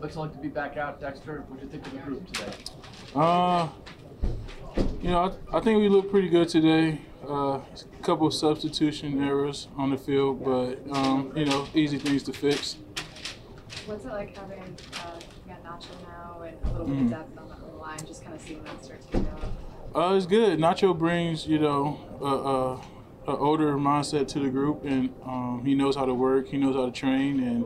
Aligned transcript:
What's 0.00 0.16
it 0.16 0.18
like 0.18 0.32
to 0.32 0.38
be 0.38 0.48
back 0.48 0.78
out, 0.78 0.98
Dexter? 0.98 1.44
What 1.48 1.60
do 1.60 1.66
you 1.66 1.70
think 1.70 1.86
of 1.86 1.92
the 1.92 1.98
group 1.98 2.26
today? 2.32 2.52
Uh, 3.14 3.68
you 5.02 5.10
know, 5.10 5.34
I, 5.52 5.58
I 5.58 5.60
think 5.60 5.78
we 5.78 5.90
look 5.90 6.10
pretty 6.10 6.30
good 6.30 6.48
today. 6.48 7.02
Uh, 7.28 7.58
a 7.58 7.62
couple 8.02 8.26
of 8.26 8.32
substitution 8.32 9.22
errors 9.22 9.68
on 9.76 9.90
the 9.90 9.98
field, 9.98 10.42
but 10.42 10.78
um, 10.96 11.30
you 11.36 11.44
know, 11.44 11.66
easy 11.74 11.98
things 11.98 12.22
to 12.24 12.32
fix. 12.32 12.76
What's 13.84 14.06
it 14.06 14.08
like 14.08 14.34
having 14.36 14.58
uh, 14.58 15.18
you 15.46 15.52
got 15.52 15.62
Nacho 15.64 15.88
now 16.08 16.42
and 16.42 16.56
a 16.64 16.72
little 16.72 16.86
bit 16.86 16.96
Mm. 16.96 17.04
of 17.04 17.10
depth 17.10 17.38
on 17.38 17.60
the 17.60 17.76
line, 17.76 17.98
just 18.06 18.22
kind 18.24 18.34
of 18.34 18.40
seeing 18.40 18.64
that 18.64 18.82
start 18.82 19.02
to 19.02 19.18
develop? 19.18 19.44
Uh, 19.94 20.14
it's 20.16 20.24
good. 20.26 20.58
Nacho 20.58 20.96
brings, 20.98 21.46
you 21.46 21.58
know, 21.58 22.00
a, 22.22 22.24
a, 22.24 22.80
a 23.30 23.36
older 23.36 23.74
mindset 23.76 24.28
to 24.28 24.40
the 24.40 24.48
group, 24.48 24.84
and 24.84 25.10
um, 25.24 25.62
he 25.64 25.74
knows 25.74 25.96
how 25.96 26.04
to 26.04 26.14
work. 26.14 26.48
He 26.48 26.56
knows 26.56 26.74
how 26.74 26.86
to 26.86 26.92
train, 26.92 27.40
and 27.42 27.64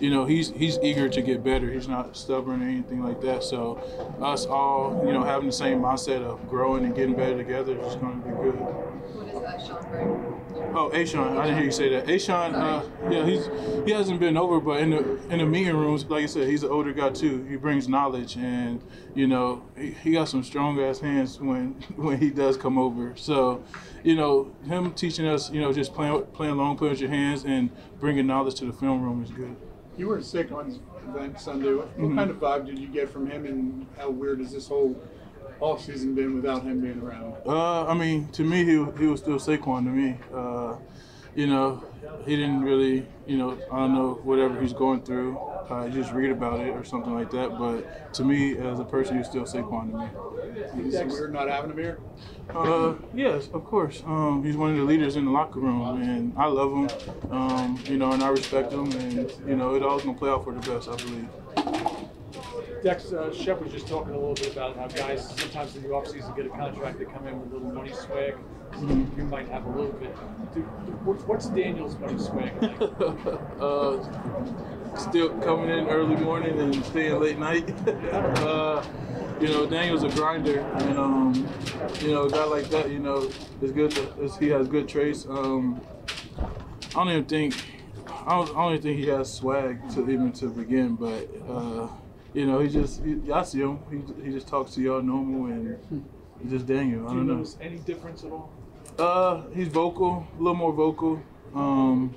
you 0.00 0.10
know, 0.10 0.24
he's 0.24 0.50
he's 0.50 0.78
eager 0.82 1.08
to 1.08 1.22
get 1.22 1.44
better. 1.44 1.70
He's 1.70 1.88
not 1.88 2.16
stubborn 2.16 2.62
or 2.62 2.66
anything 2.66 3.04
like 3.04 3.20
that. 3.20 3.44
So, 3.44 3.76
us 4.20 4.46
all, 4.46 5.02
you 5.06 5.12
know, 5.12 5.22
having 5.22 5.46
the 5.46 5.52
same 5.52 5.80
mindset 5.80 6.22
of 6.22 6.48
growing 6.48 6.84
and 6.84 6.94
getting 6.94 7.14
better 7.14 7.36
together 7.36 7.78
is 7.78 7.94
going 7.96 8.20
to 8.22 8.28
be 8.28 8.34
good. 8.34 8.54
What 8.54 9.28
is 9.28 9.40
that, 9.40 9.60
Sean 9.64 9.90
bring? 9.90 10.32
Oh, 10.74 10.90
A'Shawn, 10.90 11.36
I 11.36 11.44
didn't 11.44 11.56
hear 11.56 11.64
you 11.66 11.70
say 11.70 11.88
that. 11.90 12.06
A'Shawn, 12.06 12.54
uh, 12.54 12.82
yeah, 13.10 13.26
he's 13.26 13.46
he 13.84 13.92
hasn't 13.92 14.20
been 14.20 14.36
over, 14.36 14.58
but 14.58 14.80
in 14.80 14.90
the 14.90 15.16
in 15.28 15.38
the 15.38 15.46
meeting 15.46 15.76
rooms, 15.76 16.04
like 16.06 16.24
I 16.24 16.26
said, 16.26 16.48
he's 16.48 16.62
an 16.62 16.70
older 16.70 16.92
guy 16.92 17.10
too. 17.10 17.44
He 17.44 17.56
brings 17.56 17.88
knowledge, 17.88 18.36
and 18.36 18.82
you 19.14 19.26
know, 19.26 19.62
he, 19.76 19.90
he 19.92 20.12
got 20.12 20.28
some 20.28 20.42
strong 20.42 20.80
ass 20.80 20.98
hands 20.98 21.38
when 21.40 21.72
when 21.96 22.18
he 22.18 22.30
does 22.30 22.56
come 22.56 22.78
over. 22.78 23.14
So, 23.16 23.62
you 24.02 24.16
know, 24.16 24.50
him 24.64 24.94
teaching 25.02 25.26
us, 25.26 25.50
you 25.50 25.60
know, 25.60 25.72
just 25.72 25.92
playing 25.92 26.22
playing 26.32 26.52
along, 26.52 26.76
playing 26.78 26.92
with 26.92 27.00
your 27.00 27.10
hands, 27.10 27.44
and 27.44 27.68
bringing 27.98 28.24
knowledge 28.26 28.54
to 28.54 28.64
the 28.64 28.72
film 28.72 29.02
room 29.02 29.22
is 29.22 29.30
good. 29.32 29.56
You 29.98 30.06
were 30.06 30.22
sick 30.22 30.52
on 30.52 30.78
that 31.16 31.40
Sunday. 31.40 31.74
What, 31.74 31.98
Mhm. 31.98 32.14
kind 32.14 32.30
of 32.30 32.36
vibe 32.38 32.66
did 32.66 32.78
you 32.78 32.86
get 32.86 33.08
from 33.10 33.26
him, 33.28 33.44
and 33.44 33.86
how 33.98 34.10
weird 34.10 34.38
has 34.38 34.52
this 34.52 34.68
whole 34.68 34.96
off 35.60 35.84
season 35.84 36.14
been 36.14 36.36
without 36.36 36.62
him 36.62 36.80
being 36.80 37.00
around? 37.02 37.34
Uh, 37.44 37.84
I 37.86 37.94
mean, 37.94 38.28
to 38.28 38.44
me, 38.44 38.58
he 38.64 38.76
he 39.00 39.06
was 39.08 39.18
still 39.20 39.38
Saquon 39.38 39.84
to 39.84 39.90
me. 39.90 40.16
Uh, 40.32 40.76
you 41.34 41.46
know, 41.46 41.82
he 42.26 42.36
didn't 42.36 42.62
really, 42.62 43.06
you 43.26 43.38
know, 43.38 43.58
I 43.70 43.76
don't 43.78 43.94
know 43.94 44.20
whatever 44.22 44.60
he's 44.60 44.72
going 44.72 45.02
through. 45.02 45.38
Uh, 45.38 45.88
just 45.88 46.12
read 46.12 46.30
about 46.30 46.60
it 46.60 46.70
or 46.70 46.84
something 46.84 47.14
like 47.14 47.30
that. 47.30 47.58
But 47.58 48.12
to 48.14 48.24
me, 48.24 48.58
as 48.58 48.78
a 48.78 48.84
person, 48.84 49.16
he's 49.16 49.26
still 49.26 49.44
Saquon 49.44 49.90
to 49.90 50.80
me. 50.80 50.88
Is 50.88 50.94
it 50.94 51.06
weird 51.06 51.32
not 51.32 51.48
having 51.48 51.70
him 51.70 51.78
here? 51.78 51.98
Uh, 52.50 52.94
yes, 53.14 53.48
of 53.54 53.64
course. 53.64 54.02
Um, 54.04 54.42
he's 54.44 54.56
one 54.56 54.72
of 54.72 54.76
the 54.76 54.84
leaders 54.84 55.16
in 55.16 55.24
the 55.24 55.30
locker 55.30 55.60
room, 55.60 56.02
and 56.02 56.34
I 56.36 56.46
love 56.46 56.72
him. 56.72 57.30
Um, 57.30 57.78
you 57.86 57.96
know, 57.96 58.12
and 58.12 58.22
I 58.22 58.28
respect 58.28 58.72
him, 58.72 58.90
and 58.92 59.32
you 59.46 59.56
know, 59.56 59.74
it 59.74 59.82
all's 59.82 60.04
gonna 60.04 60.18
play 60.18 60.30
out 60.30 60.44
for 60.44 60.52
the 60.52 60.60
best, 60.70 60.88
I 60.88 60.96
believe. 60.96 61.28
Dex, 62.82 63.12
uh, 63.12 63.32
Shep 63.32 63.62
was 63.62 63.72
just 63.72 63.86
talking 63.86 64.12
a 64.12 64.18
little 64.18 64.34
bit 64.34 64.52
about 64.52 64.76
how 64.76 64.88
guys 64.88 65.28
sometimes 65.38 65.76
in 65.76 65.82
the 65.82 65.88
offseason 65.88 66.34
get 66.36 66.46
a 66.46 66.50
contract, 66.50 66.98
they 66.98 67.04
come 67.04 67.26
in 67.28 67.40
with 67.40 67.52
a 67.52 67.54
little 67.54 67.72
money 67.72 67.92
swag. 67.92 68.34
You 68.80 69.24
might 69.24 69.48
have 69.48 69.66
a 69.66 69.70
little 69.70 69.92
bit. 69.92 70.16
Dude, 70.54 70.64
what's, 71.04 71.46
Daniel's 71.48 71.98
money 71.98 72.18
swag 72.18 72.52
like? 72.62 72.80
uh, 73.60 74.96
still 74.96 75.30
coming 75.40 75.70
in 75.70 75.88
early 75.88 76.16
morning 76.16 76.58
and 76.58 76.84
staying 76.86 77.20
late 77.20 77.38
night. 77.38 77.70
uh, 78.12 78.84
you 79.40 79.48
know, 79.48 79.66
Daniel's 79.66 80.02
a 80.02 80.08
grinder, 80.10 80.60
and 80.60 80.98
um, 80.98 81.48
you 82.00 82.12
know, 82.12 82.24
a 82.24 82.30
guy 82.30 82.44
like 82.44 82.68
that, 82.70 82.90
you 82.90 82.98
know, 82.98 83.30
is 83.60 83.72
good. 83.72 83.90
To, 83.92 84.22
is, 84.22 84.36
he 84.36 84.48
has 84.48 84.68
good 84.68 84.88
traits. 84.88 85.26
Um, 85.26 85.80
I 86.38 86.92
don't 86.94 87.08
even 87.08 87.24
think, 87.24 87.54
I 88.06 88.30
don't, 88.30 88.50
I 88.50 88.52
don't 88.52 88.72
even 88.72 88.82
think 88.82 88.98
he 88.98 89.08
has 89.08 89.32
swag 89.32 89.88
to 89.94 90.08
even 90.10 90.32
to 90.32 90.48
begin. 90.48 90.96
But 90.96 91.28
uh, 91.48 91.88
you 92.34 92.46
know, 92.46 92.60
he 92.60 92.68
just, 92.68 93.02
he, 93.02 93.32
I 93.32 93.42
see 93.42 93.60
him. 93.60 93.78
He, 93.90 94.24
he 94.24 94.30
just 94.32 94.48
talks 94.48 94.74
to 94.74 94.80
y'all 94.80 95.02
normal, 95.02 95.46
and 95.46 96.04
he's 96.42 96.50
just 96.50 96.66
Daniel. 96.66 97.06
I 97.06 97.10
Do 97.10 97.14
you 97.14 97.20
don't 97.20 97.26
know. 97.28 97.34
notice 97.36 97.56
any 97.60 97.78
difference 97.78 98.24
at 98.24 98.32
all? 98.32 98.50
Uh, 98.98 99.42
he's 99.54 99.68
vocal, 99.68 100.26
a 100.34 100.38
little 100.38 100.54
more 100.54 100.72
vocal. 100.72 101.22
Um, 101.54 102.14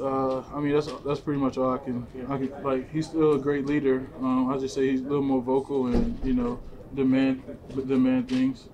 uh, 0.00 0.40
I 0.54 0.60
mean, 0.60 0.72
that's 0.72 0.88
that's 1.04 1.20
pretty 1.20 1.40
much 1.40 1.58
all 1.58 1.74
I 1.74 1.78
can. 1.78 2.06
I 2.28 2.38
can 2.38 2.62
like. 2.62 2.90
He's 2.90 3.06
still 3.06 3.34
a 3.34 3.38
great 3.38 3.66
leader. 3.66 4.06
Um, 4.18 4.50
I 4.50 4.58
just 4.58 4.74
say 4.74 4.90
he's 4.90 5.00
a 5.00 5.04
little 5.04 5.22
more 5.22 5.42
vocal 5.42 5.86
and 5.86 6.18
you 6.24 6.34
know 6.34 6.58
demand 6.94 7.42
demand 7.86 8.28
things. 8.28 8.68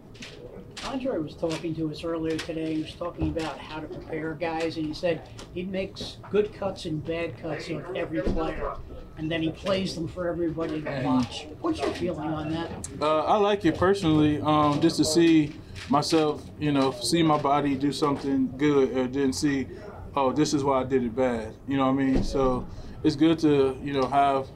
Andre 0.87 1.19
was 1.19 1.35
talking 1.35 1.75
to 1.75 1.91
us 1.91 2.05
earlier 2.05 2.37
today. 2.37 2.75
He 2.75 2.83
was 2.83 2.95
talking 2.95 3.29
about 3.29 3.59
how 3.59 3.81
to 3.81 3.87
prepare 3.87 4.35
guys, 4.35 4.77
and 4.77 4.87
he 4.87 4.95
said 4.95 5.29
he 5.53 5.65
makes 5.65 6.19
good 6.31 6.55
cuts 6.55 6.85
and 6.85 7.05
bad 7.05 7.37
cuts 7.39 7.69
of 7.71 7.97
every 7.97 8.23
player, 8.23 8.75
and 9.19 9.31
then 9.31 9.43
he 9.43 9.51
plays 9.51 9.95
them 9.95 10.07
for 10.07 10.29
everybody 10.29 10.81
to 10.83 11.03
watch. 11.03 11.47
What's 11.61 11.81
your 11.81 11.93
feeling 11.95 12.29
on 12.29 12.53
that? 12.53 12.71
Uh, 13.01 13.25
I 13.25 13.37
like 13.37 13.65
it 13.65 13.77
personally, 13.77 14.41
um, 14.41 14.81
just 14.81 14.97
to 14.99 15.05
see 15.05 15.55
myself, 15.89 16.45
you 16.61 16.73
know, 16.73 16.93
see 16.93 17.23
my 17.23 17.39
body 17.39 17.75
do 17.75 17.93
something 17.93 18.53
good, 18.57 18.97
or 18.97 19.09
then 19.09 19.33
see, 19.33 19.67
oh, 20.15 20.33
this 20.33 20.55
is 20.55 20.63
why 20.63 20.83
I 20.83 20.85
did 20.85 21.03
it 21.03 21.17
bad. 21.17 21.55
You 21.67 21.79
know 21.79 21.87
what 21.87 22.01
I 22.01 22.05
mean? 22.05 22.23
So 22.23 22.67
it's 23.03 23.17
good 23.17 23.39
to, 23.41 23.77
you 23.83 23.93
know, 23.93 24.07
have, 24.07 24.47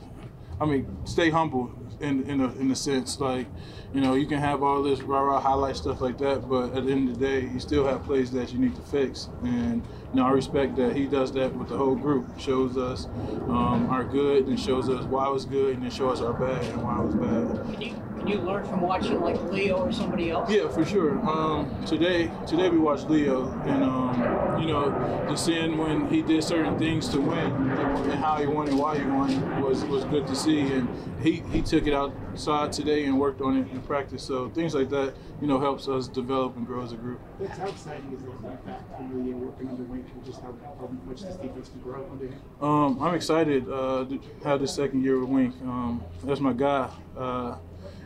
I 0.60 0.64
mean, 0.64 0.86
stay 1.04 1.28
humble 1.30 1.72
in 2.00 2.28
in 2.28 2.41
a, 2.41 2.53
in 2.55 2.71
a 2.71 2.77
sense, 2.77 3.21
like. 3.21 3.47
You 3.93 4.00
know, 4.00 4.15
you 4.15 4.25
can 4.25 4.38
have 4.38 4.62
all 4.62 4.84
this 4.84 5.03
rah 5.03 5.19
rah 5.19 5.41
highlight 5.41 5.75
stuff 5.75 6.00
like 6.00 6.16
that, 6.19 6.49
but 6.49 6.77
at 6.77 6.87
the 6.87 6.93
end 6.93 7.09
of 7.09 7.19
the 7.19 7.27
day, 7.27 7.41
you 7.53 7.59
still 7.59 7.84
have 7.84 8.05
plays 8.05 8.31
that 8.31 8.53
you 8.53 8.61
need 8.61 8.77
to 8.77 8.83
fix. 8.83 9.28
And 9.43 9.83
know, 10.15 10.26
I 10.26 10.31
respect 10.31 10.76
that 10.76 10.97
he 10.97 11.06
does 11.06 11.32
that 11.32 11.54
with 11.54 11.69
the 11.69 11.76
whole 11.76 11.94
group. 11.94 12.38
Shows 12.38 12.76
us 12.76 13.06
um, 13.06 13.88
our 13.91 14.04
good, 14.04 14.47
and 14.47 14.59
shows 14.59 14.88
us 14.88 15.04
why 15.04 15.26
it 15.26 15.32
was 15.32 15.44
good, 15.44 15.75
and 15.75 15.82
then 15.82 15.91
shows 15.91 16.21
us 16.21 16.26
our 16.26 16.32
bad 16.32 16.65
and 16.65 16.82
why 16.82 17.00
it 17.00 17.04
was 17.04 17.15
bad. 17.15 17.75
Can 17.75 17.82
you 17.82 17.94
can 18.21 18.28
you 18.28 18.38
learn 18.41 18.66
from 18.66 18.82
watching 18.82 19.19
like 19.21 19.43
Leo 19.44 19.78
or 19.78 19.93
somebody 19.93 20.31
else? 20.31 20.50
Yeah, 20.50 20.69
for 20.69 20.84
sure. 20.84 21.19
Um, 21.26 21.75
today, 21.87 22.31
today 22.47 22.69
we 22.69 22.76
watched 22.76 23.09
Leo, 23.09 23.50
and 23.65 23.82
um, 23.82 24.60
you 24.60 24.69
know, 24.69 25.25
just 25.28 25.47
seeing 25.47 25.78
when 25.78 26.06
he 26.09 26.21
did 26.21 26.44
certain 26.44 26.78
things 26.78 27.09
to 27.09 27.21
win 27.21 27.50
and 27.50 28.12
how 28.12 28.37
he 28.37 28.47
won 28.47 28.69
and 28.69 28.78
why 28.78 28.98
he 28.98 29.06
won 29.06 29.62
was 29.62 29.84
was 29.84 30.04
good 30.04 30.27
to 30.27 30.37
see. 30.37 30.60
And 30.60 30.88
he 31.22 31.42
he 31.50 31.62
took 31.62 31.87
it 31.87 31.94
outside 32.30 32.72
today 32.72 33.04
and 33.04 33.18
worked 33.18 33.41
on 33.41 33.56
it 33.56 33.70
in 33.70 33.80
practice. 33.82 34.22
So 34.22 34.48
things 34.50 34.74
like 34.74 34.88
that, 34.91 35.14
you 35.41 35.46
know, 35.46 35.58
helps 35.58 35.88
us 35.88 36.08
develop 36.08 36.56
and 36.56 36.66
grow 36.66 36.82
as 36.82 36.92
a 36.92 36.96
group. 36.96 37.20
What's 37.38 37.58
how 37.58 37.66
exciting 37.66 38.12
is 38.12 38.22
it 38.22 38.42
like 38.42 38.64
that 38.66 38.96
from 38.96 39.24
the 39.24 39.32
working 39.32 39.68
under 39.68 39.82
Wink 39.84 40.06
and 40.14 40.24
just 40.24 40.41
how, 40.41 40.54
how 40.78 40.91
much 41.06 41.22
this 41.22 41.36
defense 41.36 41.68
can 41.68 41.80
grow 41.80 42.06
under 42.10 42.26
him? 42.26 42.41
Um, 42.60 43.02
I'm 43.02 43.14
excited 43.14 43.68
uh, 43.68 44.04
to 44.04 44.20
have 44.44 44.60
this 44.60 44.74
second 44.74 45.02
year 45.02 45.18
with 45.18 45.28
Wink. 45.28 45.54
Um, 45.62 46.02
that's 46.24 46.41
my 46.41 46.52
guy. 46.52 46.91
Uh, 47.16 47.56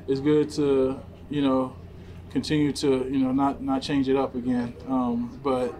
it's 0.08 0.20
good 0.20 0.50
to 0.50 1.00
you 1.30 1.42
know 1.42 1.74
continue 2.30 2.72
to 2.72 3.08
you 3.10 3.18
know 3.18 3.32
not 3.32 3.62
not 3.62 3.82
change 3.82 4.08
it 4.08 4.16
up 4.16 4.34
again, 4.34 4.74
um, 4.88 5.38
but 5.42 5.74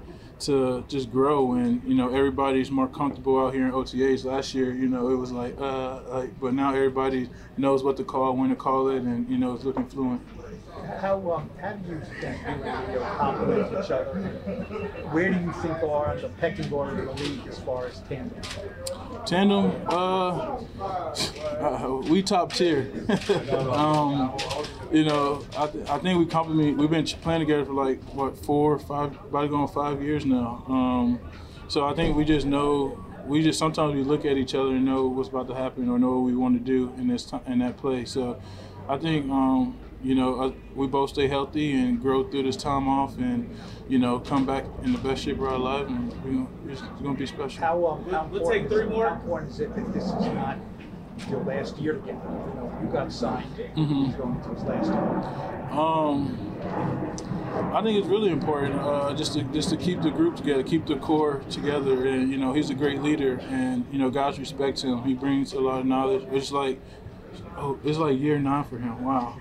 to 0.47 0.85
just 0.89 1.11
grow 1.11 1.53
and 1.53 1.83
you 1.85 1.95
know 1.95 2.09
everybody's 2.15 2.71
more 2.71 2.89
comfortable 2.89 3.45
out 3.45 3.55
here 3.55 3.67
in 3.67 3.73
OTAs. 3.73 4.25
Last 4.25 4.55
year, 4.55 4.73
you 4.73 4.89
know, 4.89 5.09
it 5.09 5.17
was 5.17 5.33
like 5.33 5.59
uh, 5.61 6.01
like, 6.09 6.41
but 6.41 6.55
now 6.55 6.75
everybody 6.75 7.29
knows 7.57 7.83
what 7.83 7.97
to 7.97 8.05
call, 8.05 8.37
when 8.37 8.51
to 8.51 8.57
call 8.57 8.89
it, 8.89 9.03
and 9.03 9.29
you 9.29 9.39
know, 9.39 9.55
it's 9.55 9.65
looking 9.65 9.87
fluent. 9.87 10.21
How 11.01 11.17
um, 11.33 11.51
how 11.61 11.73
do 11.73 11.93
you 11.93 12.01
think 12.21 12.23
you 12.23 12.29
and 12.47 12.89
Leo 12.89 13.01
complement 13.17 13.85
each 13.85 13.91
other? 13.91 14.05
Where 15.13 15.31
do 15.33 15.41
you 15.41 15.53
think 15.53 15.83
are 15.83 16.11
on 16.11 16.21
the 16.21 16.29
pecking 16.29 16.71
order 16.73 16.99
in 16.99 17.07
the 17.07 17.13
league 17.15 17.47
as 17.49 17.59
far 17.59 17.87
as 17.87 18.01
tandem? 18.01 18.41
Tandem, 19.25 19.73
uh, 19.89 20.59
uh, 20.81 22.01
we 22.09 22.23
top 22.23 22.53
tier. 22.53 22.93
um, 23.73 24.37
you 24.95 25.05
know, 25.05 25.45
I, 25.59 25.67
th- 25.67 25.89
I 25.89 25.99
think 25.99 26.21
we 26.21 26.27
compliment. 26.27 26.79
We've 26.79 26.89
been 26.89 27.05
playing 27.05 27.41
together 27.41 27.65
for 27.65 27.73
like 27.73 28.01
what 28.15 28.39
four, 28.39 28.79
five, 28.79 29.13
about 29.25 29.51
going 29.51 29.67
five 29.67 30.01
years 30.01 30.25
now. 30.25 30.65
Um, 30.69 31.19
so 31.67 31.85
I 31.85 31.95
think 31.95 32.17
we 32.17 32.25
just 32.25 32.47
know. 32.47 33.05
We 33.27 33.43
just 33.43 33.59
sometimes 33.59 33.95
we 33.95 34.05
look 34.05 34.25
at 34.25 34.37
each 34.37 34.55
other 34.55 34.69
and 34.69 34.85
know 34.85 35.07
what's 35.07 35.31
about 35.31 35.49
to 35.49 35.55
happen 35.55 35.89
or 35.89 35.99
know 35.99 36.19
what 36.19 36.27
we 36.27 36.37
want 36.37 36.55
to 36.55 36.61
do 36.61 36.93
in 36.99 37.09
this 37.09 37.25
time 37.25 37.41
in 37.47 37.59
that 37.59 37.77
play. 37.77 38.05
So 38.05 38.41
I 38.89 38.99
think 38.99 39.29
um, 39.33 39.77
you 40.03 40.15
know 40.15 40.41
uh, 40.41 40.53
we 40.77 40.87
both 40.87 41.11
stay 41.11 41.27
healthy 41.27 41.73
and 41.73 42.01
grow 42.01 42.29
through 42.31 42.45
this 42.45 42.57
time 42.57 42.87
off 42.87 43.17
and 43.17 43.51
you 43.89 43.99
know 43.99 44.21
come 44.21 44.47
back 44.47 44.65
in 44.85 44.93
the 44.93 44.99
best 44.99 45.25
shape 45.25 45.39
of 45.39 45.45
our 45.45 45.59
life 45.59 45.89
and 45.89 46.13
you 46.25 46.31
know, 46.33 46.49
it's, 46.69 46.83
it's 46.83 47.01
going 47.03 47.15
to 47.17 47.19
be 47.19 47.27
special. 47.27 47.61
How 47.61 47.87
um, 47.87 48.05
how 48.11 48.29
We'll 48.31 48.49
take 48.49 48.69
three 48.69 48.85
more. 48.85 49.09
how 49.09 49.15
important 49.15 49.51
is 49.53 49.61
it 49.61 49.75
that 49.75 49.93
this 49.93 50.05
is 50.05 50.13
not 50.13 50.59
your 51.29 51.43
last 51.45 51.79
year 51.79 51.95
together? 51.95 52.21
You 52.25 52.55
know, 52.61 52.79
you 52.83 52.89
got 52.89 53.13
signed. 53.13 53.47
Mhm. 53.77 54.17
Going 54.19 54.35
into 54.37 54.49
his 54.51 54.65
last 54.65 54.87
year. 54.91 55.79
Um, 55.79 56.37
I 57.73 57.83
think 57.83 57.99
it's 57.99 58.09
really 58.09 58.31
important 58.31 58.75
uh, 58.81 59.15
just 59.15 59.35
to 59.35 59.43
just 59.43 59.71
to 59.71 59.77
keep 59.77 60.03
the 60.03 60.11
group 60.11 60.37
together, 60.37 60.63
keep 60.63 60.87
the 60.87 60.97
core 60.97 61.43
together, 61.51 62.07
and 62.07 62.31
you 62.31 62.39
know 62.39 62.53
he's 62.53 62.71
a 62.71 62.75
great 62.75 63.03
leader, 63.03 63.41
and 63.49 63.87
you 63.93 63.99
know 63.99 64.11
guys 64.11 64.39
respect 64.39 64.83
him. 64.83 65.03
He 65.03 65.15
brings 65.15 65.53
a 65.53 65.61
lot 65.61 65.81
of 65.81 65.87
knowledge. 65.87 66.25
It's 66.33 66.53
like 66.53 66.81
oh, 67.57 67.79
it's 67.85 67.99
like 67.99 68.19
year 68.19 68.39
nine 68.39 68.65
for 68.65 68.79
him. 68.79 69.05
Wow, 69.05 69.37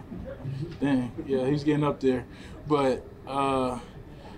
dang, 0.80 1.12
yeah, 1.26 1.46
he's 1.48 1.64
getting 1.64 1.84
up 1.84 2.00
there, 2.00 2.26
but. 2.68 3.06
Uh, 3.28 3.80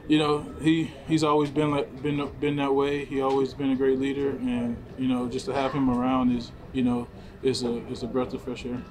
you 0.07 0.19
know, 0.19 0.45
he 0.61 0.91
he's 1.07 1.23
always 1.23 1.49
been 1.49 1.71
like 1.71 2.03
been 2.03 2.29
been 2.39 2.57
that 2.57 2.75
way. 2.75 3.05
He 3.05 3.21
always 3.21 3.55
been 3.55 3.71
a 3.71 3.75
great 3.75 3.97
leader, 3.97 4.29
and 4.29 4.77
you 4.99 5.07
know, 5.07 5.27
just 5.27 5.47
to 5.47 5.53
have 5.53 5.73
him 5.73 5.89
around 5.89 6.31
is 6.37 6.51
you 6.73 6.83
know, 6.83 7.07
it's 7.43 7.63
a 7.63 7.77
is 7.87 8.03
a 8.03 8.07
breath 8.07 8.33
of 8.33 8.41
fresh 8.41 8.65
air. 8.65 8.81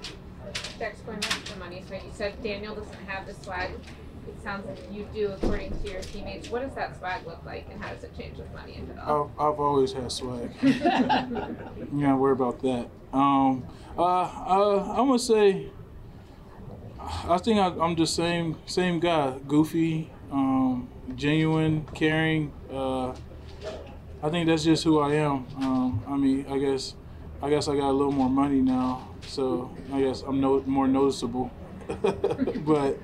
Dex, 0.79 0.99
going 1.01 1.19
back 1.19 1.43
to 1.45 1.53
the 1.53 1.59
money, 1.59 1.83
so 1.87 1.95
you 1.95 2.01
said 2.13 2.41
Daniel 2.43 2.75
doesn't 2.75 3.05
have 3.07 3.25
the 3.25 3.33
swag. 3.33 3.71
It 4.27 4.41
sounds 4.41 4.65
like 4.65 4.79
you 4.91 5.07
do 5.13 5.31
according 5.31 5.71
to 5.83 5.91
your 5.91 6.01
teammates. 6.01 6.49
What 6.49 6.63
does 6.63 6.73
that 6.75 6.97
swag 6.97 7.25
look 7.27 7.45
like 7.45 7.67
and 7.71 7.81
how 7.81 7.93
does 7.93 8.03
it 8.03 8.17
change 8.17 8.37
with 8.37 8.51
money, 8.53 8.81
if 8.81 8.97
at 8.97 9.03
all? 9.03 9.31
I've, 9.37 9.53
I've 9.53 9.59
always 9.59 9.93
had 9.93 10.11
swag. 10.11 10.51
you 10.61 10.73
gotta 10.73 12.15
worry 12.17 12.33
about 12.33 12.59
that. 12.61 12.87
Um, 13.13 13.65
uh, 13.97 14.01
uh, 14.01 14.93
I'm 14.97 15.07
gonna 15.07 15.19
say, 15.19 15.67
I 16.99 17.37
think 17.37 17.59
I, 17.59 17.67
I'm 17.83 17.95
the 17.95 18.07
same 18.07 18.57
same 18.65 18.99
guy. 18.99 19.37
Goofy, 19.47 20.09
um, 20.31 20.89
genuine, 21.15 21.85
caring. 21.93 22.51
Uh, 22.71 23.13
I 24.23 24.29
think 24.29 24.47
that's 24.47 24.63
just 24.63 24.83
who 24.83 24.99
I 24.99 25.13
am. 25.13 25.45
Um, 25.57 26.03
I 26.07 26.17
mean, 26.17 26.45
I 26.49 26.57
guess, 26.57 26.95
I 27.41 27.49
guess 27.49 27.67
I 27.67 27.75
got 27.75 27.89
a 27.89 27.91
little 27.91 28.11
more 28.11 28.29
money 28.29 28.61
now, 28.61 29.07
so 29.27 29.69
I 29.93 30.01
guess 30.01 30.21
I'm 30.21 30.39
no, 30.41 30.61
more 30.65 30.87
noticeable. 30.87 31.51
but 32.01 32.97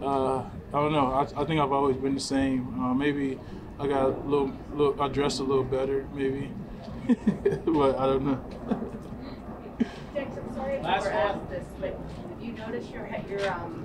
uh, 0.00 0.38
I 0.38 0.72
don't 0.72 0.92
know. 0.92 1.06
I, 1.12 1.22
I 1.42 1.44
think 1.44 1.60
I've 1.60 1.72
always 1.72 1.96
been 1.96 2.14
the 2.14 2.20
same. 2.20 2.80
Uh, 2.80 2.94
maybe 2.94 3.38
I 3.80 3.88
got 3.88 4.04
a 4.04 4.08
little, 4.08 4.52
little, 4.74 5.02
I 5.02 5.08
dress 5.08 5.40
a 5.40 5.44
little 5.44 5.64
better, 5.64 6.06
maybe. 6.14 6.50
but 7.08 7.98
I 7.98 8.06
don't 8.06 8.24
know. 8.24 8.44
Dex, 10.14 10.36
I'm 10.36 10.54
sorry 10.54 10.74
if 10.74 10.82
you 10.82 10.86
Last 10.86 11.04
were 11.04 11.10
one. 11.10 11.18
asked 11.18 11.50
this, 11.50 11.64
but 11.80 11.98
have 12.30 12.42
you 12.42 12.52
noticed 12.52 12.90
your, 12.90 13.08
your, 13.28 13.50
um, 13.52 13.84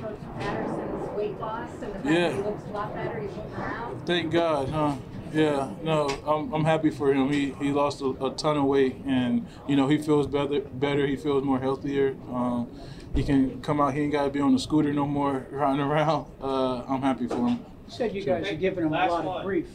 Coach 0.00 0.18
Patterson's 0.38 1.16
weight 1.16 1.38
loss 1.40 1.68
and 1.82 1.92
the 1.92 1.98
fact 1.98 2.04
Yeah. 2.06 2.28
that 2.28 2.34
he 2.36 2.42
looks 2.42 2.62
a 2.64 2.70
lot 2.70 2.94
better, 2.94 3.20
he's 3.20 3.30
looking 3.36 3.54
around? 3.54 4.06
Thank 4.06 4.30
God, 4.32 4.68
huh? 4.68 4.94
Yeah, 5.32 5.70
no, 5.82 6.08
I'm, 6.26 6.52
I'm 6.52 6.64
happy 6.64 6.90
for 6.90 7.12
him. 7.12 7.30
He 7.30 7.50
he 7.60 7.70
lost 7.72 8.00
a, 8.00 8.08
a 8.24 8.30
ton 8.32 8.56
of 8.56 8.64
weight, 8.64 8.96
and 9.06 9.46
you 9.68 9.76
know 9.76 9.88
he 9.88 9.98
feels 9.98 10.26
better. 10.26 10.60
Better, 10.60 11.06
he 11.06 11.16
feels 11.16 11.44
more 11.44 11.58
healthier. 11.60 12.16
Um, 12.30 12.68
he 13.14 13.22
can 13.22 13.60
come 13.62 13.80
out. 13.80 13.94
He 13.94 14.00
ain't 14.02 14.12
got 14.12 14.24
to 14.24 14.30
be 14.30 14.40
on 14.40 14.52
the 14.52 14.58
scooter 14.58 14.92
no 14.92 15.06
more, 15.06 15.46
riding 15.50 15.80
around. 15.80 16.26
Uh, 16.42 16.82
I'm 16.88 17.02
happy 17.02 17.26
for 17.26 17.46
him. 17.48 17.64
He 17.86 17.92
said 17.92 18.14
you 18.14 18.24
guys 18.24 18.48
are 18.48 18.54
giving 18.54 18.84
him 18.86 18.92
a 18.92 19.06
lot 19.06 19.24
one. 19.24 19.36
of 19.38 19.44
grief. 19.44 19.68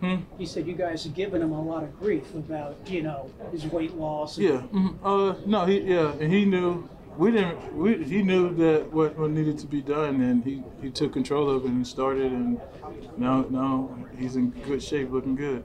Hmm? 0.00 0.16
He 0.38 0.44
said 0.46 0.66
you 0.66 0.74
guys 0.74 1.06
are 1.06 1.10
giving 1.10 1.40
him 1.40 1.52
a 1.52 1.62
lot 1.62 1.82
of 1.82 1.98
grief 1.98 2.34
about, 2.34 2.76
you 2.86 3.02
know, 3.02 3.30
his 3.50 3.64
weight 3.66 3.94
loss. 3.94 4.36
and- 4.36 4.46
Yeah. 4.46 4.62
mhm. 4.72 4.94
Uh, 5.02 5.34
no, 5.46 5.64
he 5.64 5.80
yeah, 5.80 6.12
and 6.20 6.32
he 6.32 6.44
knew. 6.44 6.88
We 7.16 7.30
didn't. 7.30 7.74
We, 7.74 8.04
he 8.04 8.22
knew 8.22 8.54
that 8.56 8.92
what, 8.92 9.18
what 9.18 9.30
needed 9.30 9.58
to 9.60 9.66
be 9.66 9.80
done, 9.80 10.20
and 10.20 10.44
he, 10.44 10.62
he 10.82 10.90
took 10.90 11.12
control 11.14 11.48
of 11.48 11.64
it 11.64 11.68
and 11.68 11.86
started, 11.86 12.30
and 12.30 12.60
now 13.16 13.46
now 13.48 13.96
he's 14.18 14.36
in 14.36 14.50
good 14.50 14.82
shape, 14.82 15.10
looking 15.10 15.34
good. 15.34 15.64